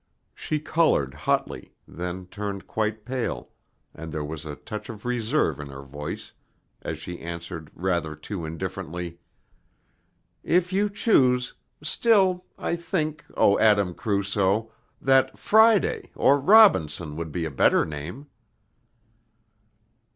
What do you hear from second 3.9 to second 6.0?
and there was a touch of reserve in her